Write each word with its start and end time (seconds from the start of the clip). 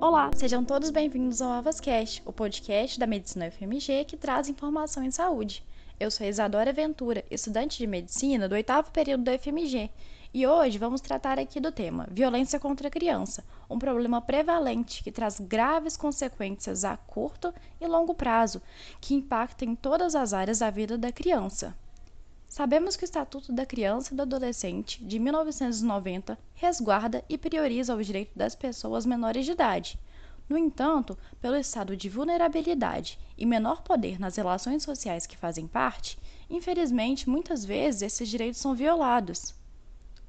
Olá, 0.00 0.30
sejam 0.36 0.64
todos 0.64 0.90
bem-vindos 0.90 1.42
ao 1.42 1.50
AvasCast, 1.50 2.22
o 2.24 2.32
podcast 2.32 3.00
da 3.00 3.06
Medicina 3.06 3.48
UFMG 3.48 4.04
que 4.04 4.16
traz 4.16 4.48
informação 4.48 5.02
em 5.02 5.10
saúde. 5.10 5.64
Eu 5.98 6.08
sou 6.08 6.24
Isadora 6.24 6.72
Ventura, 6.72 7.24
estudante 7.28 7.78
de 7.78 7.86
Medicina 7.86 8.48
do 8.48 8.54
oitavo 8.54 8.92
período 8.92 9.24
da 9.24 9.34
UFMG, 9.34 9.90
e 10.32 10.46
hoje 10.46 10.78
vamos 10.78 11.00
tratar 11.00 11.40
aqui 11.40 11.58
do 11.58 11.72
tema 11.72 12.06
violência 12.12 12.60
contra 12.60 12.86
a 12.86 12.90
criança, 12.92 13.44
um 13.68 13.76
problema 13.76 14.22
prevalente 14.22 15.02
que 15.02 15.10
traz 15.10 15.40
graves 15.40 15.96
consequências 15.96 16.84
a 16.84 16.96
curto 16.96 17.52
e 17.80 17.86
longo 17.88 18.14
prazo, 18.14 18.62
que 19.00 19.16
impacta 19.16 19.64
em 19.64 19.74
todas 19.74 20.14
as 20.14 20.32
áreas 20.32 20.60
da 20.60 20.70
vida 20.70 20.96
da 20.96 21.10
criança. 21.10 21.76
Sabemos 22.48 22.96
que 22.96 23.04
o 23.04 23.06
Estatuto 23.06 23.52
da 23.52 23.66
Criança 23.66 24.14
e 24.14 24.16
do 24.16 24.22
Adolescente, 24.22 25.04
de 25.04 25.18
1990, 25.18 26.38
resguarda 26.54 27.22
e 27.28 27.36
prioriza 27.36 27.94
os 27.94 28.06
direitos 28.06 28.34
das 28.34 28.54
pessoas 28.54 29.04
menores 29.04 29.44
de 29.44 29.52
idade. 29.52 29.98
No 30.48 30.56
entanto, 30.56 31.16
pelo 31.42 31.56
estado 31.56 31.94
de 31.94 32.08
vulnerabilidade 32.08 33.18
e 33.36 33.44
menor 33.44 33.82
poder 33.82 34.18
nas 34.18 34.36
relações 34.36 34.82
sociais 34.82 35.26
que 35.26 35.36
fazem 35.36 35.66
parte, 35.66 36.18
infelizmente, 36.48 37.28
muitas 37.28 37.66
vezes 37.66 38.00
esses 38.00 38.26
direitos 38.26 38.58
são 38.58 38.74
violados. 38.74 39.54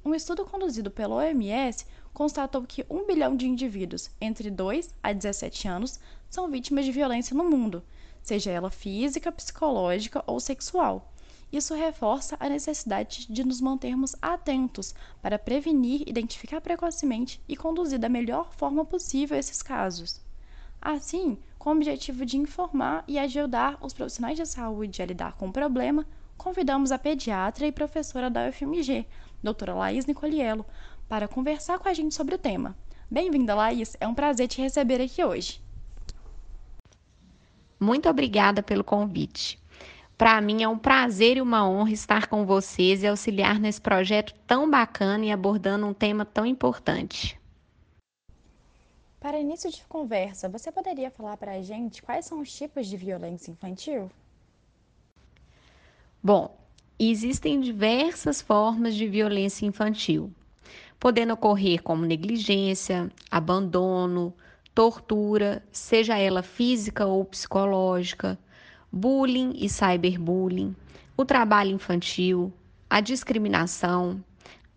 Um 0.04 0.14
estudo 0.14 0.44
conduzido 0.44 0.90
pela 0.90 1.16
OMS 1.16 1.86
constatou 2.12 2.62
que 2.64 2.84
1 2.90 3.06
bilhão 3.06 3.34
de 3.34 3.48
indivíduos 3.48 4.10
entre 4.20 4.50
2 4.50 4.94
a 5.02 5.14
17 5.14 5.66
anos 5.66 5.98
são 6.28 6.50
vítimas 6.50 6.84
de 6.84 6.92
violência 6.92 7.34
no 7.34 7.48
mundo, 7.48 7.82
seja 8.22 8.50
ela 8.50 8.70
física, 8.70 9.32
psicológica 9.32 10.22
ou 10.26 10.38
sexual 10.38 11.10
isso 11.52 11.74
reforça 11.74 12.36
a 12.38 12.48
necessidade 12.48 13.26
de 13.28 13.44
nos 13.44 13.60
mantermos 13.60 14.14
atentos 14.22 14.94
para 15.20 15.38
prevenir, 15.38 16.02
identificar 16.06 16.60
precocemente 16.60 17.40
e 17.48 17.56
conduzir 17.56 17.98
da 17.98 18.08
melhor 18.08 18.52
forma 18.52 18.84
possível 18.84 19.36
esses 19.36 19.62
casos. 19.62 20.20
Assim, 20.80 21.36
com 21.58 21.70
o 21.70 21.72
objetivo 21.74 22.24
de 22.24 22.38
informar 22.38 23.04
e 23.06 23.18
ajudar 23.18 23.76
os 23.82 23.92
profissionais 23.92 24.36
de 24.36 24.46
saúde 24.46 25.02
a 25.02 25.06
lidar 25.06 25.32
com 25.34 25.48
o 25.48 25.52
problema, 25.52 26.06
convidamos 26.38 26.90
a 26.90 26.98
pediatra 26.98 27.66
e 27.66 27.72
professora 27.72 28.30
da 28.30 28.48
UFMG, 28.48 29.04
doutora 29.42 29.74
Laís 29.74 30.06
Nicoliello, 30.06 30.64
para 31.06 31.28
conversar 31.28 31.78
com 31.78 31.88
a 31.88 31.92
gente 31.92 32.14
sobre 32.14 32.34
o 32.34 32.38
tema. 32.38 32.74
Bem-vinda, 33.10 33.54
Laís. 33.54 33.96
É 34.00 34.06
um 34.06 34.14
prazer 34.14 34.48
te 34.48 34.62
receber 34.62 35.02
aqui 35.02 35.22
hoje. 35.22 35.60
Muito 37.78 38.08
obrigada 38.08 38.62
pelo 38.62 38.84
convite. 38.84 39.59
Para 40.20 40.38
mim 40.42 40.62
é 40.62 40.68
um 40.68 40.76
prazer 40.76 41.38
e 41.38 41.40
uma 41.40 41.66
honra 41.66 41.92
estar 41.92 42.26
com 42.26 42.44
vocês 42.44 43.02
e 43.02 43.06
auxiliar 43.06 43.58
nesse 43.58 43.80
projeto 43.80 44.34
tão 44.46 44.70
bacana 44.70 45.24
e 45.24 45.32
abordando 45.32 45.86
um 45.86 45.94
tema 45.94 46.26
tão 46.26 46.44
importante. 46.44 47.40
Para 49.18 49.40
início 49.40 49.70
de 49.70 49.82
conversa, 49.86 50.46
você 50.46 50.70
poderia 50.70 51.10
falar 51.10 51.38
para 51.38 51.52
a 51.52 51.62
gente 51.62 52.02
quais 52.02 52.26
são 52.26 52.40
os 52.40 52.52
tipos 52.52 52.86
de 52.86 52.98
violência 52.98 53.50
infantil? 53.50 54.10
Bom, 56.22 56.54
existem 56.98 57.58
diversas 57.58 58.42
formas 58.42 58.94
de 58.94 59.08
violência 59.08 59.64
infantil, 59.64 60.30
podendo 60.98 61.32
ocorrer 61.32 61.82
como 61.82 62.04
negligência, 62.04 63.10
abandono, 63.30 64.34
tortura, 64.74 65.64
seja 65.72 66.18
ela 66.18 66.42
física 66.42 67.06
ou 67.06 67.24
psicológica 67.24 68.38
bullying 68.92 69.52
e 69.56 69.68
cyberbullying, 69.68 70.74
o 71.16 71.24
trabalho 71.24 71.70
infantil, 71.70 72.52
a 72.88 73.00
discriminação, 73.00 74.22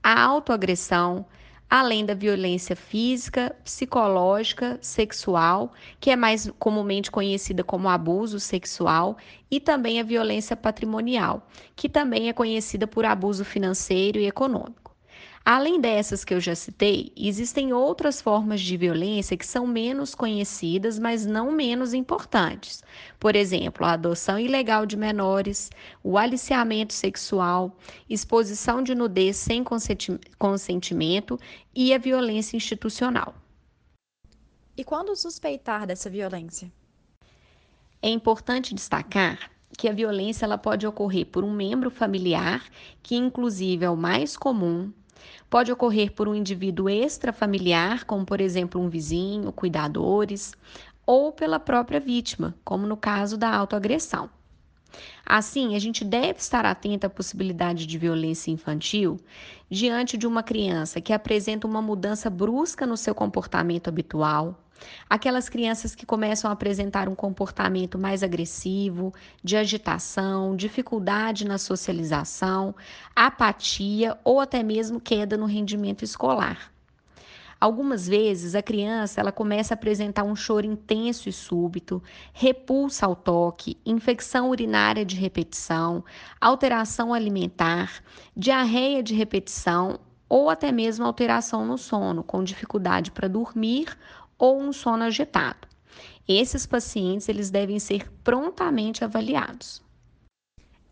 a 0.03 0.22
autoagressão, 0.22 1.25
além 1.70 2.05
da 2.05 2.14
violência 2.14 2.75
física, 2.75 3.55
psicológica, 3.64 4.78
sexual, 4.80 5.73
que 5.99 6.11
é 6.11 6.15
mais 6.15 6.52
comumente 6.60 7.10
conhecida 7.10 7.64
como 7.64 7.89
abuso 7.89 8.39
sexual, 8.39 9.17
e 9.49 9.60
também 9.60 9.99
a 9.99 10.04
violência 10.04 10.55
patrimonial, 10.55 11.48
que 11.76 11.89
também 11.89 12.30
é 12.30 12.33
conhecida 12.33 12.86
por 12.86 13.05
abuso 13.05 13.43
financeiro 13.43 14.20
e 14.20 14.27
econômico. 14.27 14.83
Além 15.45 15.81
dessas 15.81 16.23
que 16.23 16.33
eu 16.33 16.39
já 16.39 16.55
citei, 16.55 17.11
existem 17.17 17.73
outras 17.73 18.21
formas 18.21 18.61
de 18.61 18.77
violência 18.77 19.36
que 19.36 19.45
são 19.45 19.67
menos 19.67 20.15
conhecidas, 20.15 20.98
mas 20.98 21.26
não 21.26 21.52
menos 21.52 21.93
importantes. 21.93 22.81
Por 23.20 23.36
exemplo, 23.36 23.86
a 23.86 23.92
adoção 23.92 24.39
ilegal 24.39 24.86
de 24.86 24.95
menores, 24.95 25.70
o 26.02 26.17
aliciamento 26.17 26.93
sexual, 26.93 27.77
exposição 28.09 28.82
de 28.82 28.95
nudez 28.95 29.36
sem 29.36 29.65
consentimento 30.37 31.37
e 31.76 31.93
a 31.93 31.98
violência 31.98 32.55
institucional. 32.55 33.36
E 34.77 34.83
quando 34.86 35.14
suspeitar 35.14 35.86
dessa 35.86 36.09
violência? 36.09 36.71
É 38.02 38.08
importante 38.08 38.73
destacar 38.73 39.52
que 39.77 39.89
a 39.89 39.93
violência 39.93 40.45
ela 40.45 40.58
pode 40.58 40.87
ocorrer 40.87 41.26
por 41.26 41.43
um 41.43 41.52
membro 41.52 41.89
familiar, 41.89 42.64
que 43.02 43.15
inclusive 43.15 43.83
é 43.83 43.89
o 43.89 43.98
mais 43.98 44.37
comum, 44.37 44.93
Pode 45.50 45.72
ocorrer 45.72 46.11
por 46.11 46.28
um 46.28 46.36
indivíduo 46.36 46.89
extrafamiliar, 46.89 48.06
como 48.06 48.26
por 48.26 48.42
exemplo 48.42 48.82
um 48.82 48.89
vizinho, 48.89 49.52
cuidadores, 49.52 50.54
ou 51.06 51.32
pela 51.32 51.60
própria 51.60 52.00
vítima, 52.00 52.56
como 52.64 52.88
no 52.88 52.98
caso 52.98 53.38
da 53.38 53.54
autoagressão. 53.54 54.30
Assim, 55.26 55.76
a 55.76 55.80
gente 55.80 56.06
deve 56.06 56.39
estar 56.39 56.66
atento 56.66 57.08
à 57.08 57.10
possibilidade 57.10 57.88
de 57.88 57.98
violência 57.98 58.52
infantil 58.52 59.20
diante 59.70 60.17
de 60.17 60.28
uma 60.28 60.44
criança 60.44 61.02
que 61.02 61.14
apresenta 61.14 61.66
uma 61.66 61.82
mudança 61.82 62.30
brusca 62.30 62.86
no 62.86 62.95
seu 62.95 63.16
comportamento 63.16 63.88
habitual, 63.88 64.63
Aquelas 65.10 65.49
crianças 65.49 65.95
que 65.95 66.05
começam 66.05 66.49
a 66.49 66.54
apresentar 66.54 67.08
um 67.10 67.16
comportamento 67.16 67.98
mais 67.98 68.23
agressivo, 68.23 69.14
de 69.44 69.58
agitação, 69.58 70.55
dificuldade 70.55 71.45
na 71.45 71.58
socialização, 71.58 72.76
apatia 73.16 74.17
ou 74.23 74.39
até 74.39 74.64
mesmo 74.64 74.99
queda 74.99 75.38
no 75.38 75.45
rendimento 75.45 76.04
escolar. 76.04 76.73
Algumas 77.64 78.05
vezes 78.10 78.55
a 78.55 78.61
criança 78.61 79.21
ela 79.21 79.32
começa 79.32 79.73
a 79.73 79.76
apresentar 79.76 80.23
um 80.23 80.36
choro 80.36 80.66
intenso 80.66 81.30
e 81.30 81.32
súbito, 81.32 82.04
repulsa 82.33 83.05
ao 83.05 83.15
toque, 83.15 83.77
infecção 83.86 84.50
urinária 84.50 85.05
de 85.05 85.15
repetição, 85.15 86.04
alteração 86.42 87.14
alimentar, 87.14 88.04
diarreia 88.36 89.02
de 89.02 89.14
repetição 89.14 89.98
ou 90.27 90.50
até 90.50 90.73
mesmo 90.73 91.05
alteração 91.05 91.65
no 91.65 91.77
sono, 91.77 92.21
com 92.21 92.44
dificuldade 92.44 93.11
para 93.11 93.30
dormir 93.30 93.98
ou 94.43 94.59
um 94.59 94.73
sono 94.73 95.05
agitado. 95.05 95.65
Esses 96.27 96.65
pacientes 96.65 97.30
eles 97.30 97.49
devem 97.49 97.80
ser 97.80 98.11
prontamente 98.26 99.02
avaliados. 99.02 99.81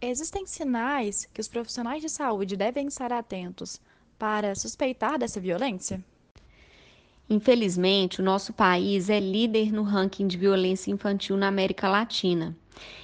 Existem 0.01 0.45
sinais 0.45 1.27
que 1.33 1.41
os 1.41 1.49
profissionais 1.49 2.01
de 2.01 2.07
saúde 2.07 2.55
devem 2.55 2.87
estar 2.87 3.11
atentos 3.11 3.81
para 4.17 4.55
suspeitar 4.55 5.19
dessa 5.19 5.41
violência? 5.41 6.01
Infelizmente, 7.29 8.21
o 8.21 8.23
nosso 8.23 8.53
país 8.53 9.09
é 9.09 9.19
líder 9.19 9.73
no 9.73 9.83
ranking 9.83 10.27
de 10.27 10.37
violência 10.37 10.89
infantil 10.89 11.35
na 11.35 11.49
América 11.49 11.89
Latina. 11.89 12.55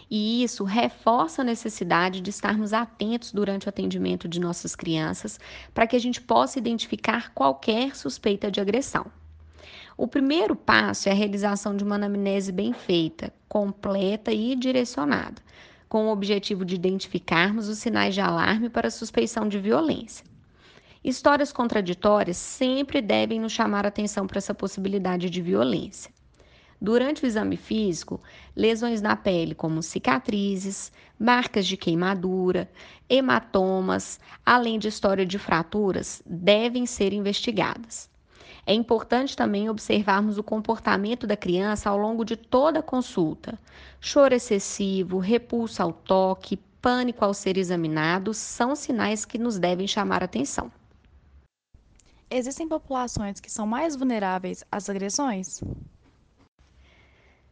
E 0.09 0.45
isso 0.45 0.63
reforça 0.63 1.41
a 1.41 1.45
necessidade 1.45 2.21
de 2.21 2.29
estarmos 2.29 2.71
atentos 2.71 3.33
durante 3.33 3.65
o 3.65 3.69
atendimento 3.69 4.29
de 4.29 4.39
nossas 4.39 4.77
crianças 4.77 5.37
para 5.73 5.85
que 5.85 5.97
a 5.97 5.99
gente 5.99 6.21
possa 6.21 6.57
identificar 6.57 7.33
qualquer 7.33 7.97
suspeita 7.97 8.49
de 8.49 8.61
agressão. 8.61 9.11
O 9.99 10.07
primeiro 10.07 10.55
passo 10.55 11.09
é 11.09 11.11
a 11.11 11.15
realização 11.15 11.75
de 11.75 11.83
uma 11.83 11.95
anamnese 11.95 12.51
bem 12.51 12.71
feita, 12.71 13.33
completa 13.49 14.31
e 14.31 14.55
direcionada, 14.55 15.41
com 15.89 16.05
o 16.05 16.11
objetivo 16.11 16.63
de 16.63 16.75
identificarmos 16.75 17.67
os 17.67 17.79
sinais 17.79 18.13
de 18.13 18.21
alarme 18.21 18.69
para 18.69 18.91
suspeição 18.91 19.49
de 19.49 19.57
violência. 19.57 20.23
Histórias 21.03 21.51
contraditórias 21.51 22.37
sempre 22.37 23.01
devem 23.01 23.39
nos 23.39 23.51
chamar 23.51 23.85
a 23.85 23.87
atenção 23.87 24.27
para 24.27 24.37
essa 24.37 24.53
possibilidade 24.53 25.31
de 25.31 25.41
violência. 25.41 26.11
Durante 26.79 27.23
o 27.23 27.25
exame 27.25 27.57
físico, 27.57 28.21
lesões 28.55 29.01
na 29.01 29.15
pele, 29.15 29.55
como 29.55 29.81
cicatrizes, 29.81 30.91
marcas 31.17 31.65
de 31.65 31.75
queimadura, 31.75 32.69
hematomas, 33.09 34.19
além 34.45 34.77
de 34.77 34.89
história 34.89 35.25
de 35.25 35.39
fraturas, 35.39 36.21
devem 36.23 36.85
ser 36.85 37.13
investigadas. 37.13 38.15
É 38.69 38.73
importante 38.73 39.33
também 39.33 39.69
observarmos 39.69 40.37
o 40.37 40.43
comportamento 40.43 41.25
da 41.25 41.37
criança 41.37 41.89
ao 41.89 41.97
longo 41.97 42.25
de 42.25 42.35
toda 42.35 42.79
a 42.79 42.83
consulta. 42.83 43.57
Choro 44.01 44.35
excessivo, 44.35 45.19
repulso 45.19 45.81
ao 45.81 45.93
toque, 45.93 46.57
pânico 46.81 47.23
ao 47.23 47.33
ser 47.33 47.57
examinado 47.57 48.33
são 48.33 48.75
sinais 48.75 49.23
que 49.23 49.37
nos 49.37 49.57
devem 49.57 49.87
chamar 49.87 50.21
atenção. 50.21 50.69
Existem 52.29 52.67
populações 52.67 53.39
que 53.39 53.49
são 53.49 53.65
mais 53.65 53.95
vulneráveis 53.95 54.65
às 54.69 54.89
agressões? 54.89 55.61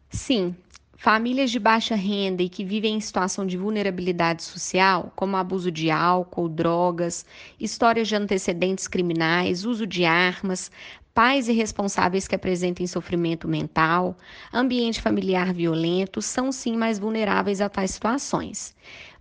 Sim, 0.10 0.54
Famílias 0.98 1.52
de 1.52 1.60
baixa 1.60 1.94
renda 1.94 2.42
e 2.42 2.48
que 2.48 2.64
vivem 2.64 2.96
em 2.96 3.00
situação 3.02 3.46
de 3.46 3.58
vulnerabilidade 3.58 4.42
social, 4.44 5.12
como 5.16 5.36
abuso 5.36 5.70
de 5.70 5.92
álcool, 5.92 6.48
drogas, 6.48 7.26
histórias 7.60 8.08
de 8.08 8.16
antecedentes 8.16 8.88
criminais, 8.88 9.66
uso 9.66 9.86
de 9.86 10.06
armas, 10.06 10.72
pais 11.14 11.50
irresponsáveis 11.50 12.28
que 12.30 12.36
apresentem 12.36 12.88
sofrimento 12.88 13.48
mental, 13.48 14.18
ambiente 14.54 15.02
familiar 15.02 15.54
violento, 15.54 16.22
são 16.22 16.52
sim 16.52 16.78
mais 16.78 16.98
vulneráveis 16.98 17.60
a 17.60 17.68
tais 17.68 17.92
situações. 17.92 18.74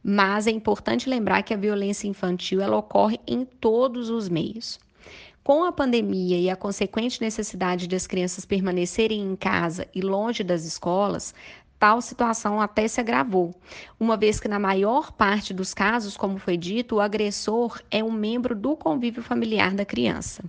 Mas 0.03 0.47
é 0.47 0.51
importante 0.53 1.09
lembrar 1.09 1.43
que 1.43 1.53
a 1.53 1.57
violência 1.57 2.07
infantil 2.07 2.61
ela 2.61 2.77
ocorre 2.77 3.19
em 3.27 3.45
todos 3.45 4.11
os 4.11 4.29
meios. 4.29 4.79
Com 5.43 5.63
a 5.63 5.71
pandemia 5.71 6.39
e 6.39 6.49
a 6.49 6.57
consequente 6.57 7.21
necessidade 7.21 7.87
de 7.87 7.95
as 7.95 8.07
crianças 8.07 8.47
permanecerem 8.47 9.21
em 9.21 9.37
casa 9.37 9.87
e 9.95 10.01
longe 10.01 10.43
das 10.43 10.65
escolas, 10.65 11.35
tal 11.85 12.01
situação 12.01 12.63
até 12.63 12.89
se 12.89 12.99
agravou, 12.99 13.55
uma 14.01 14.17
vez 14.17 14.41
que, 14.41 14.49
na 14.49 14.59
maior 14.59 15.13
parte 15.13 15.53
dos 15.53 15.75
casos, 15.75 16.17
como 16.17 16.39
foi 16.39 16.57
dito, 16.57 16.95
o 16.95 17.01
agressor 17.01 17.79
é 17.91 18.03
um 18.03 18.11
membro 18.11 18.57
do 18.57 18.75
convívio 18.75 19.23
familiar 19.23 19.75
da 19.75 19.85
criança. 19.85 20.43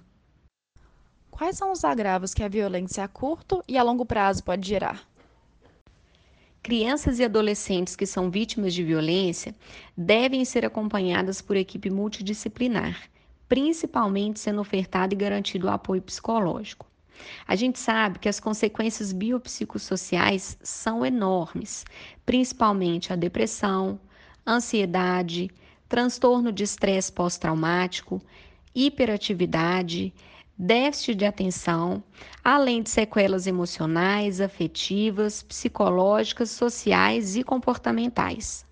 Quais 1.29 1.57
são 1.57 1.73
os 1.73 1.83
agravos 1.83 2.33
que 2.33 2.41
a 2.41 2.47
violência 2.47 3.03
a 3.03 3.07
curto 3.09 3.61
e 3.67 3.77
a 3.77 3.83
longo 3.83 4.05
prazo 4.05 4.45
pode 4.45 4.65
gerar? 4.65 5.05
Crianças 6.63 7.19
e 7.19 7.25
adolescentes 7.25 7.97
que 7.97 8.05
são 8.05 8.31
vítimas 8.31 8.73
de 8.73 8.85
violência 8.85 9.53
devem 9.97 10.45
ser 10.45 10.65
acompanhadas 10.65 11.41
por 11.41 11.57
equipe 11.57 11.89
multidisciplinar, 11.89 13.09
principalmente 13.45 14.39
sendo 14.39 14.61
ofertado 14.61 15.13
e 15.13 15.17
garantido 15.17 15.67
o 15.67 15.69
apoio 15.69 16.01
psicológico. 16.01 16.85
A 17.47 17.55
gente 17.55 17.79
sabe 17.79 18.19
que 18.19 18.29
as 18.29 18.39
consequências 18.39 19.13
biopsicossociais 19.13 20.57
são 20.61 21.05
enormes, 21.05 21.85
principalmente 22.25 23.13
a 23.13 23.15
depressão, 23.15 23.99
ansiedade, 24.45 25.49
transtorno 25.87 26.51
de 26.51 26.63
estresse 26.63 27.11
pós-traumático, 27.11 28.21
hiperatividade, 28.73 30.13
déficit 30.57 31.15
de 31.15 31.25
atenção, 31.25 32.03
além 32.43 32.81
de 32.81 32.89
sequelas 32.89 33.45
emocionais, 33.45 34.39
afetivas, 34.39 35.43
psicológicas, 35.43 36.51
sociais 36.51 37.35
e 37.35 37.43
comportamentais. 37.43 38.65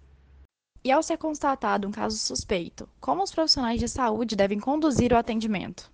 E 0.83 0.91
ao 0.91 1.01
ser 1.01 1.17
constatado 1.17 1.87
um 1.87 1.91
caso 1.91 2.17
suspeito, 2.17 2.89
como 2.99 3.23
os 3.23 3.31
profissionais 3.31 3.79
de 3.79 3.87
saúde 3.87 4.35
devem 4.35 4.59
conduzir 4.59 5.13
o 5.13 5.17
atendimento? 5.17 5.92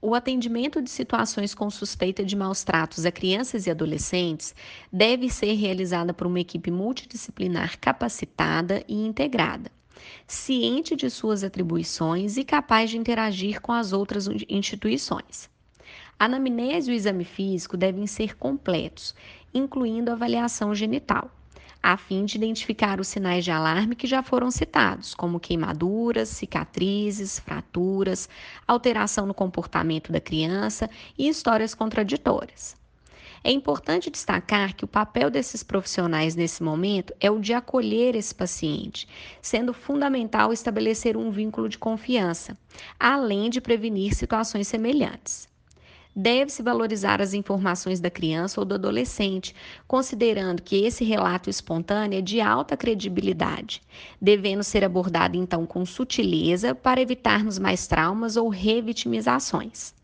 O 0.00 0.14
atendimento 0.14 0.80
de 0.80 0.90
situações 0.90 1.54
com 1.54 1.68
suspeita 1.68 2.24
de 2.24 2.36
maus 2.36 2.62
tratos 2.62 3.04
a 3.04 3.10
crianças 3.10 3.66
e 3.66 3.70
adolescentes 3.70 4.54
deve 4.92 5.28
ser 5.28 5.54
realizada 5.54 6.14
por 6.14 6.24
uma 6.28 6.38
equipe 6.38 6.70
multidisciplinar 6.70 7.76
capacitada 7.80 8.84
e 8.86 8.94
integrada, 8.94 9.72
ciente 10.24 10.94
de 10.94 11.10
suas 11.10 11.42
atribuições 11.42 12.36
e 12.36 12.44
capaz 12.44 12.90
de 12.90 12.96
interagir 12.96 13.60
com 13.60 13.72
as 13.72 13.92
outras 13.92 14.28
instituições. 14.48 15.50
A 16.16 16.26
anamnese 16.26 16.92
e 16.92 16.94
o 16.94 16.96
exame 16.96 17.24
físico 17.24 17.76
devem 17.76 18.06
ser 18.06 18.36
completos, 18.36 19.16
incluindo 19.52 20.12
avaliação 20.12 20.76
genital 20.76 21.28
a 21.82 21.96
fim 21.96 22.24
de 22.24 22.36
identificar 22.36 23.00
os 23.00 23.08
sinais 23.08 23.44
de 23.44 23.50
alarme 23.50 23.94
que 23.94 24.06
já 24.06 24.22
foram 24.22 24.50
citados, 24.50 25.14
como 25.14 25.40
queimaduras, 25.40 26.28
cicatrizes, 26.28 27.38
fraturas, 27.38 28.28
alteração 28.66 29.26
no 29.26 29.34
comportamento 29.34 30.12
da 30.12 30.20
criança 30.20 30.90
e 31.16 31.28
histórias 31.28 31.74
contraditórias. 31.74 32.76
É 33.44 33.52
importante 33.52 34.10
destacar 34.10 34.74
que 34.74 34.84
o 34.84 34.88
papel 34.88 35.30
desses 35.30 35.62
profissionais 35.62 36.34
nesse 36.34 36.62
momento 36.62 37.14
é 37.20 37.30
o 37.30 37.38
de 37.38 37.54
acolher 37.54 38.16
esse 38.16 38.34
paciente, 38.34 39.08
sendo 39.40 39.72
fundamental 39.72 40.52
estabelecer 40.52 41.16
um 41.16 41.30
vínculo 41.30 41.68
de 41.68 41.78
confiança, 41.78 42.58
além 42.98 43.48
de 43.48 43.60
prevenir 43.60 44.14
situações 44.14 44.66
semelhantes 44.66 45.47
deve-se 46.18 46.64
valorizar 46.64 47.22
as 47.22 47.32
informações 47.32 48.00
da 48.00 48.10
criança 48.10 48.60
ou 48.60 48.64
do 48.64 48.74
adolescente, 48.74 49.54
considerando 49.86 50.60
que 50.60 50.84
esse 50.84 51.04
relato 51.04 51.48
espontâneo 51.48 52.18
é 52.18 52.20
de 52.20 52.40
alta 52.40 52.76
credibilidade, 52.76 53.80
devendo 54.20 54.64
ser 54.64 54.82
abordado 54.82 55.36
então 55.36 55.64
com 55.64 55.86
sutileza 55.86 56.74
para 56.74 57.00
evitarmos 57.00 57.56
mais 57.56 57.86
traumas 57.86 58.36
ou 58.36 58.48
revitimizações. 58.48 59.94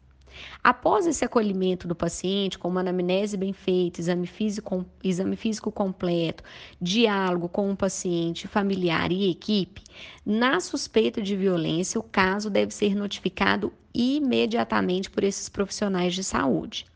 Após 0.62 1.05
esse 1.05 1.25
acolhimento 1.25 1.88
do 1.88 1.96
paciente, 1.96 2.58
com 2.61 2.69
uma 2.69 2.81
anamnese 2.81 3.37
bem 3.37 3.52
feita, 3.52 4.00
exame 4.00 4.26
físico, 4.28 4.87
exame 5.02 5.34
físico 5.34 5.72
completo, 5.72 6.44
diálogo 6.81 7.49
com 7.49 7.72
o 7.72 7.76
paciente, 7.76 8.46
familiar 8.46 9.11
e 9.11 9.31
equipe, 9.31 9.82
na 10.25 10.61
suspeita 10.61 11.20
de 11.20 11.37
violência, 11.37 11.99
o 11.99 12.05
caso 12.05 12.49
deve 12.49 12.72
ser 12.72 12.94
notificado 12.94 13.72
imediatamente 13.94 15.08
por 15.08 15.23
esses 15.23 15.49
profissionais 15.49 16.14
de 16.14 16.25
saúde. 16.25 16.87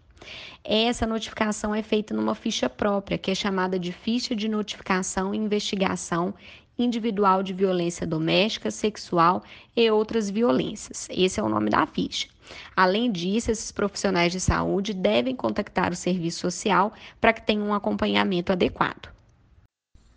Essa 0.65 1.07
notificação 1.07 1.75
é 1.75 1.83
feita 1.83 2.13
numa 2.13 2.35
ficha 2.35 2.69
própria, 2.69 3.17
que 3.17 3.31
é 3.31 3.35
chamada 3.35 3.79
de 3.79 3.93
ficha 3.93 4.35
de 4.35 4.49
notificação 4.49 5.35
e 5.35 5.39
investigação 5.39 6.35
individual 6.79 7.43
de 7.43 7.53
violência 7.53 8.07
doméstica, 8.07 8.71
sexual 8.71 9.43
e 9.77 9.91
outras 9.91 10.31
violências. 10.31 11.09
Esse 11.11 11.41
é 11.41 11.43
o 11.43 11.49
nome 11.49 11.71
da 11.71 11.87
ficha. 11.87 12.29
Além 12.77 13.11
disso, 13.11 13.51
esses 13.51 13.73
profissionais 13.73 14.33
de 14.33 14.41
saúde 14.41 14.95
devem 14.95 15.35
contactar 15.35 15.93
o 15.93 15.97
serviço 15.97 16.41
social 16.41 16.93
para 17.21 17.33
que 17.33 17.43
tenham 17.43 17.69
um 17.69 17.75
acompanhamento 17.75 18.53
adequado. 18.53 19.09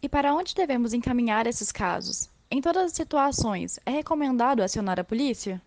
E 0.01 0.10
para 0.10 0.34
onde 0.34 0.56
devemos 0.56 0.94
encaminhar 0.94 1.45
esses 1.45 1.72
casos? 1.72 2.30
Em 2.50 2.62
todas 2.62 2.86
as 2.86 2.94
situações, 2.94 3.80
é 3.86 3.92
recomendado 3.92 4.62
acionar 4.62 5.00
a 5.00 5.04
polícia? 5.04 5.62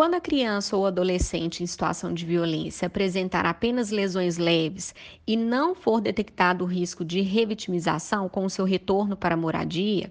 Quando 0.00 0.14
a 0.14 0.20
criança 0.20 0.78
ou 0.78 0.86
adolescente 0.86 1.62
em 1.62 1.66
situação 1.66 2.14
de 2.14 2.24
violência 2.24 2.86
apresentar 2.86 3.44
apenas 3.44 3.90
lesões 3.90 4.38
leves 4.38 4.94
e 5.26 5.36
não 5.36 5.74
for 5.74 6.00
detectado 6.00 6.64
o 6.64 6.66
risco 6.66 7.04
de 7.04 7.20
revitimização 7.20 8.26
com 8.26 8.46
o 8.46 8.48
seu 8.48 8.64
retorno 8.64 9.14
para 9.14 9.34
a 9.34 9.36
moradia, 9.36 10.10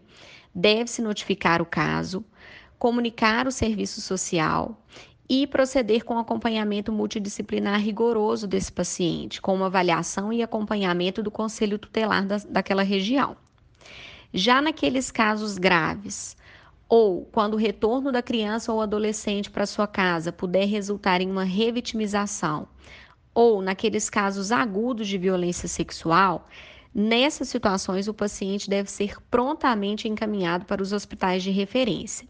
deve-se 0.54 1.02
notificar 1.02 1.60
o 1.60 1.66
caso, 1.66 2.24
comunicar 2.78 3.48
o 3.48 3.52
serviço 3.52 4.00
social 4.00 4.80
e 5.28 5.48
proceder 5.48 6.06
com 6.06 6.20
acompanhamento 6.20 6.92
multidisciplinar 6.92 7.82
rigoroso 7.82 8.46
desse 8.46 8.72
paciente, 8.72 9.42
com 9.42 9.56
uma 9.56 9.66
avaliação 9.66 10.32
e 10.32 10.44
acompanhamento 10.44 11.24
do 11.24 11.32
conselho 11.32 11.80
tutelar 11.80 12.28
da, 12.28 12.38
daquela 12.48 12.84
região. 12.84 13.36
Já 14.32 14.62
naqueles 14.62 15.10
casos 15.10 15.58
graves, 15.58 16.38
ou 16.90 17.24
quando 17.32 17.54
o 17.54 17.58
retorno 17.58 18.12
da 18.12 18.24
criança 18.24 18.74
ou 18.74 18.82
adolescente 18.82 19.52
para 19.52 19.68
sua 19.68 19.86
casa 19.86 20.32
puder 20.32 20.66
resultar 20.66 21.22
em 21.22 21.30
uma 21.30 21.44
revitimização, 21.44 22.68
ou 23.32 23.62
naqueles 23.62 24.10
casos 24.10 24.52
agudos 24.52 25.08
de 25.08 25.18
violência 25.18 25.68
sexual, 25.68 26.50
nessas 26.94 27.48
situações 27.48 28.08
o 28.08 28.14
paciente 28.14 28.68
deve 28.68 28.90
ser 28.90 29.22
prontamente 29.30 30.08
encaminhado 30.08 30.66
para 30.66 30.82
os 30.82 30.92
hospitais 30.92 31.44
de 31.44 31.52
referência. 31.52 32.28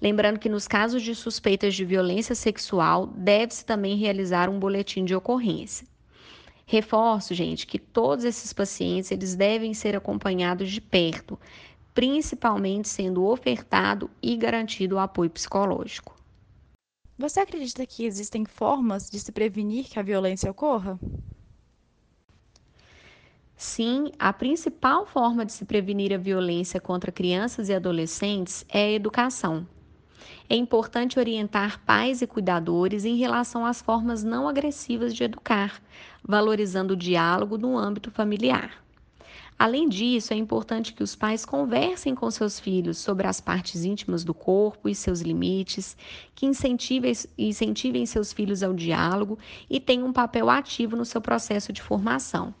Lembrando 0.00 0.38
que 0.38 0.48
nos 0.48 0.68
casos 0.68 1.02
de 1.02 1.14
suspeitas 1.14 1.74
de 1.74 1.84
violência 1.84 2.34
sexual, 2.34 3.08
deve-se 3.08 3.64
também 3.64 3.96
realizar 3.96 4.48
um 4.48 4.58
boletim 4.58 5.04
de 5.04 5.14
ocorrência. 5.14 5.86
Reforço, 6.64 7.34
gente, 7.34 7.66
que 7.66 7.78
todos 7.78 8.24
esses 8.24 8.52
pacientes 8.52 9.10
eles 9.10 9.34
devem 9.34 9.74
ser 9.74 9.94
acompanhados 9.94 10.70
de 10.70 10.80
perto, 10.80 11.38
principalmente 11.94 12.88
sendo 12.88 13.24
ofertado 13.24 14.10
e 14.22 14.36
garantido 14.36 14.96
o 14.96 14.98
apoio 14.98 15.30
psicológico. 15.30 16.14
Você 17.18 17.40
acredita 17.40 17.86
que 17.86 18.04
existem 18.04 18.44
formas 18.44 19.10
de 19.10 19.20
se 19.20 19.30
prevenir 19.30 19.88
que 19.88 19.98
a 19.98 20.02
violência 20.02 20.50
ocorra? 20.50 20.98
Sim, 23.56 24.10
a 24.18 24.32
principal 24.32 25.06
forma 25.06 25.44
de 25.46 25.52
se 25.52 25.64
prevenir 25.64 26.12
a 26.12 26.18
violência 26.18 26.80
contra 26.80 27.12
crianças 27.12 27.68
e 27.68 27.74
adolescentes 27.74 28.64
é 28.68 28.86
a 28.86 28.90
educação. 28.90 29.68
É 30.48 30.56
importante 30.56 31.18
orientar 31.18 31.80
pais 31.84 32.22
e 32.22 32.26
cuidadores 32.26 33.04
em 33.04 33.16
relação 33.16 33.64
às 33.64 33.80
formas 33.80 34.24
não 34.24 34.48
agressivas 34.48 35.14
de 35.14 35.24
educar, 35.24 35.80
valorizando 36.22 36.94
o 36.94 36.96
diálogo 36.96 37.56
no 37.56 37.78
âmbito 37.78 38.10
familiar. 38.10 38.81
Além 39.58 39.88
disso, 39.88 40.32
é 40.32 40.36
importante 40.36 40.92
que 40.92 41.02
os 41.02 41.14
pais 41.14 41.44
conversem 41.44 42.14
com 42.14 42.30
seus 42.30 42.58
filhos 42.58 42.98
sobre 42.98 43.26
as 43.26 43.40
partes 43.40 43.84
íntimas 43.84 44.24
do 44.24 44.34
corpo 44.34 44.88
e 44.88 44.94
seus 44.94 45.20
limites, 45.20 45.96
que 46.34 46.46
incentivem, 46.46 47.12
incentivem 47.38 48.04
seus 48.06 48.32
filhos 48.32 48.62
ao 48.62 48.74
diálogo 48.74 49.38
e 49.70 49.78
tenham 49.78 50.08
um 50.08 50.12
papel 50.12 50.50
ativo 50.50 50.96
no 50.96 51.04
seu 51.04 51.20
processo 51.20 51.72
de 51.72 51.80
formação. 51.80 52.54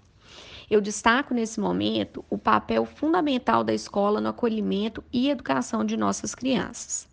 Eu 0.70 0.80
destaco 0.80 1.34
nesse 1.34 1.60
momento 1.60 2.24
o 2.30 2.38
papel 2.38 2.86
fundamental 2.86 3.62
da 3.62 3.74
escola 3.74 4.20
no 4.20 4.28
acolhimento 4.28 5.04
e 5.12 5.28
educação 5.28 5.84
de 5.84 5.96
nossas 5.96 6.34
crianças. 6.34 7.11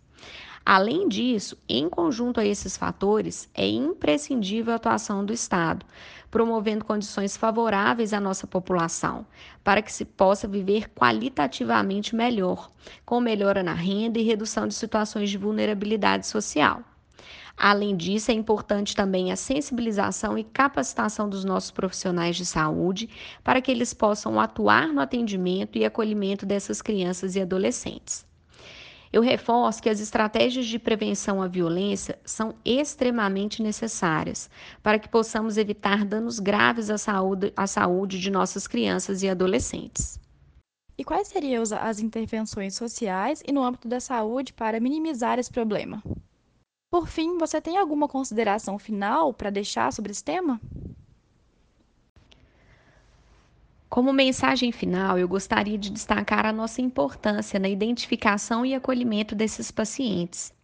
Além 0.64 1.08
disso, 1.08 1.56
em 1.68 1.88
conjunto 1.88 2.38
a 2.38 2.44
esses 2.44 2.76
fatores, 2.76 3.48
é 3.54 3.66
imprescindível 3.66 4.72
a 4.72 4.76
atuação 4.76 5.24
do 5.24 5.32
Estado, 5.32 5.86
promovendo 6.30 6.84
condições 6.84 7.36
favoráveis 7.36 8.12
à 8.12 8.20
nossa 8.20 8.46
população, 8.46 9.26
para 9.64 9.82
que 9.82 9.92
se 9.92 10.04
possa 10.04 10.46
viver 10.46 10.90
qualitativamente 10.90 12.14
melhor, 12.14 12.70
com 13.04 13.20
melhora 13.20 13.62
na 13.62 13.72
renda 13.72 14.18
e 14.18 14.22
redução 14.22 14.68
de 14.68 14.74
situações 14.74 15.30
de 15.30 15.38
vulnerabilidade 15.38 16.26
social. 16.26 16.82
Além 17.56 17.96
disso, 17.96 18.30
é 18.30 18.34
importante 18.34 18.94
também 18.94 19.32
a 19.32 19.36
sensibilização 19.36 20.38
e 20.38 20.44
capacitação 20.44 21.28
dos 21.28 21.44
nossos 21.44 21.70
profissionais 21.70 22.36
de 22.36 22.46
saúde 22.46 23.08
para 23.42 23.60
que 23.60 23.70
eles 23.70 23.92
possam 23.92 24.38
atuar 24.40 24.88
no 24.88 25.00
atendimento 25.00 25.76
e 25.76 25.84
acolhimento 25.84 26.46
dessas 26.46 26.80
crianças 26.80 27.34
e 27.34 27.40
adolescentes. 27.40 28.29
Eu 29.12 29.22
reforço 29.22 29.82
que 29.82 29.88
as 29.88 29.98
estratégias 29.98 30.66
de 30.66 30.78
prevenção 30.78 31.42
à 31.42 31.48
violência 31.48 32.18
são 32.24 32.54
extremamente 32.64 33.60
necessárias 33.60 34.48
para 34.82 35.00
que 35.00 35.08
possamos 35.08 35.56
evitar 35.56 36.04
danos 36.04 36.38
graves 36.38 36.90
à 36.90 36.96
saúde, 36.96 37.52
à 37.56 37.66
saúde 37.66 38.20
de 38.20 38.30
nossas 38.30 38.68
crianças 38.68 39.22
e 39.22 39.28
adolescentes. 39.28 40.20
E 40.96 41.02
quais 41.02 41.26
seriam 41.26 41.64
as 41.80 41.98
intervenções 41.98 42.74
sociais 42.74 43.42
e 43.46 43.50
no 43.50 43.64
âmbito 43.64 43.88
da 43.88 43.98
saúde 43.98 44.52
para 44.52 44.78
minimizar 44.78 45.38
esse 45.38 45.50
problema? 45.50 46.02
Por 46.90 47.08
fim, 47.08 47.38
você 47.38 47.60
tem 47.60 47.78
alguma 47.78 48.06
consideração 48.06 48.78
final 48.78 49.32
para 49.32 49.50
deixar 49.50 49.92
sobre 49.92 50.12
esse 50.12 50.22
tema? 50.22 50.60
Como 53.90 54.12
mensagem 54.12 54.70
final, 54.70 55.18
eu 55.18 55.26
gostaria 55.26 55.76
de 55.76 55.90
destacar 55.90 56.46
a 56.46 56.52
nossa 56.52 56.80
importância 56.80 57.58
na 57.58 57.68
identificação 57.68 58.64
e 58.64 58.72
acolhimento 58.72 59.34
desses 59.34 59.72
pacientes. 59.72 60.54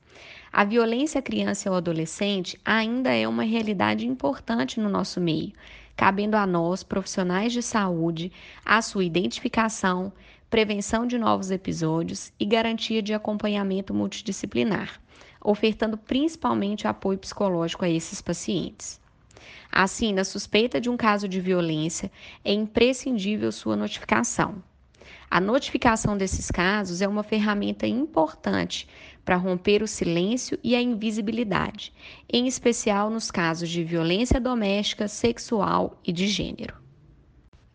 A 0.53 0.65
violência 0.65 1.19
à 1.19 1.23
criança 1.23 1.69
ou 1.69 1.75
adolescente 1.75 2.57
ainda 2.65 3.13
é 3.13 3.27
uma 3.27 3.43
realidade 3.43 4.07
importante 4.07 4.79
no 4.79 4.89
nosso 4.89 5.21
meio, 5.21 5.53
cabendo 5.97 6.37
a 6.37 6.47
nós, 6.47 6.85
profissionais 6.85 7.53
de 7.53 7.65
saúde, 7.65 8.31
a 8.65 8.81
sua 8.81 9.03
identificação, 9.03 10.13
prevenção 10.49 11.05
de 11.05 11.19
novos 11.19 11.51
episódios 11.51 12.33
e 12.39 12.47
garantia 12.47 13.03
de 13.03 13.13
acompanhamento 13.13 13.93
multidisciplinar, 13.93 15.01
ofertando 15.45 15.99
principalmente 15.99 16.87
apoio 16.87 17.19
psicológico 17.19 17.85
a 17.85 17.89
esses 17.89 18.23
pacientes. 18.23 19.01
Assim, 19.79 20.15
na 20.15 20.25
suspeita 20.25 20.81
de 20.81 20.89
um 20.89 20.97
caso 20.97 21.29
de 21.29 21.39
violência, 21.39 22.11
é 22.43 22.51
imprescindível 22.51 23.53
sua 23.53 23.77
notificação. 23.77 24.55
A 25.31 25.39
notificação 25.39 26.17
desses 26.17 26.51
casos 26.51 27.03
é 27.03 27.07
uma 27.07 27.23
ferramenta 27.23 27.87
importante 27.87 28.89
para 29.23 29.37
romper 29.37 29.83
o 29.83 29.87
silêncio 29.87 30.59
e 30.65 30.75
a 30.75 30.81
invisibilidade, 30.81 31.93
em 32.33 32.47
especial 32.47 33.11
nos 33.11 33.31
casos 33.31 33.69
de 33.69 33.85
violência 33.85 34.41
doméstica, 34.41 35.07
sexual 35.09 36.01
e 36.03 36.11
de 36.11 36.27
gênero. 36.27 36.75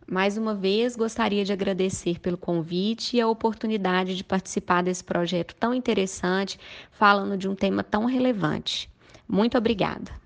Mais 0.04 0.36
uma 0.36 0.56
vez, 0.56 0.96
gostaria 0.96 1.44
de 1.44 1.52
agradecer 1.52 2.18
pelo 2.18 2.36
convite 2.36 3.16
e 3.16 3.20
a 3.20 3.28
oportunidade 3.28 4.16
de 4.16 4.24
participar 4.24 4.82
desse 4.82 5.04
projeto 5.04 5.54
tão 5.54 5.72
interessante, 5.72 6.58
falando 6.90 7.36
de 7.36 7.48
um 7.48 7.54
tema 7.54 7.84
tão 7.84 8.06
relevante. 8.06 8.90
Muito 9.28 9.56
obrigada. 9.56 10.21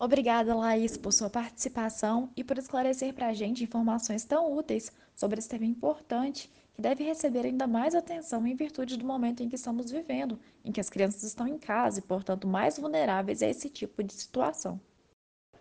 Obrigada, 0.00 0.54
Laís, 0.54 0.96
por 0.96 1.12
sua 1.12 1.28
participação 1.28 2.30
e 2.36 2.44
por 2.44 2.56
esclarecer 2.56 3.12
para 3.12 3.26
a 3.26 3.32
gente 3.32 3.64
informações 3.64 4.24
tão 4.24 4.56
úteis 4.56 4.92
sobre 5.16 5.40
esse 5.40 5.48
tema 5.48 5.64
importante 5.64 6.48
que 6.72 6.80
deve 6.80 7.02
receber 7.02 7.44
ainda 7.44 7.66
mais 7.66 7.96
atenção 7.96 8.46
em 8.46 8.54
virtude 8.54 8.96
do 8.96 9.04
momento 9.04 9.42
em 9.42 9.48
que 9.48 9.56
estamos 9.56 9.90
vivendo, 9.90 10.38
em 10.64 10.70
que 10.70 10.80
as 10.80 10.88
crianças 10.88 11.24
estão 11.24 11.48
em 11.48 11.58
casa 11.58 11.98
e, 11.98 12.02
portanto, 12.02 12.46
mais 12.46 12.78
vulneráveis 12.78 13.42
a 13.42 13.48
esse 13.48 13.68
tipo 13.68 14.04
de 14.04 14.12
situação. 14.12 14.80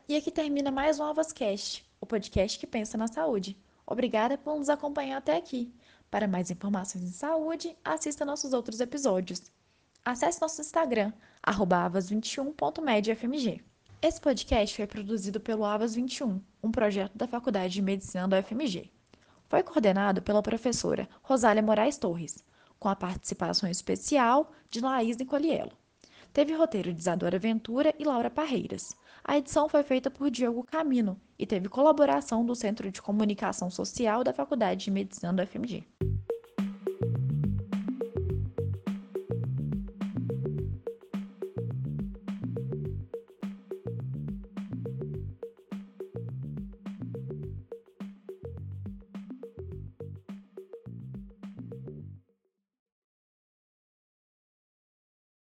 E 0.08 0.16
aqui 0.16 0.30
termina 0.30 0.70
mais 0.70 1.00
um 1.00 1.06
Avascast, 1.06 1.84
o 2.00 2.06
podcast 2.06 2.60
que 2.60 2.68
pensa 2.68 2.96
na 2.96 3.08
saúde. 3.08 3.58
Obrigada 3.88 4.38
por 4.38 4.56
nos 4.56 4.70
acompanhar 4.70 5.18
até 5.18 5.36
aqui. 5.36 5.74
Para 6.12 6.28
mais 6.28 6.52
informações 6.52 7.04
em 7.04 7.12
saúde, 7.12 7.76
assista 7.84 8.24
nossos 8.24 8.54
outros 8.54 8.80
episódios. 8.80 9.52
Acesse 10.06 10.40
nosso 10.40 10.62
Instagram, 10.62 11.12
avas21.medfmg. 11.44 13.66
Esse 14.00 14.22
podcast 14.22 14.76
foi 14.76 14.86
produzido 14.86 15.40
pelo 15.40 15.66
Avas 15.66 15.96
21, 15.96 16.40
um 16.62 16.72
projeto 16.72 17.18
da 17.18 17.28
Faculdade 17.28 17.74
de 17.74 17.82
Medicina 17.82 18.28
da 18.28 18.40
UFMG. 18.40 18.92
Foi 19.50 19.64
coordenado 19.64 20.22
pela 20.22 20.44
professora 20.44 21.10
Rosália 21.24 21.64
Moraes 21.64 21.98
Torres, 21.98 22.44
com 22.78 22.88
a 22.90 22.96
participação 22.96 23.68
especial 23.68 24.52
de 24.70 24.82
Laís 24.82 25.18
Nicoliello. 25.18 25.72
Teve 26.32 26.54
roteiro 26.54 26.94
de 26.94 27.00
Isadora 27.00 27.40
Ventura 27.40 27.92
e 27.98 28.04
Laura 28.04 28.30
Parreiras. 28.30 28.96
A 29.24 29.36
edição 29.36 29.68
foi 29.68 29.82
feita 29.82 30.12
por 30.12 30.30
Diogo 30.30 30.64
Camino 30.64 31.20
e 31.40 31.48
teve 31.48 31.68
colaboração 31.68 32.46
do 32.46 32.54
Centro 32.54 32.92
de 32.92 33.02
Comunicação 33.02 33.72
Social 33.72 34.24
da 34.24 34.32
Faculdade 34.32 34.86
de 34.86 34.92
Medicina 34.92 35.34
da 35.34 35.42
UFMG. 35.42 35.84